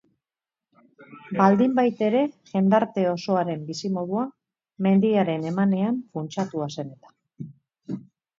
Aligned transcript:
Baldinbaitere, 1.41 2.23
jendarte 2.51 3.03
osoaren 3.09 3.67
bizimodua 3.67 4.25
mendiaren 4.87 5.47
emanean 5.53 6.01
funtsatua 6.17 6.73
zen 6.79 6.91
eta. 6.99 7.97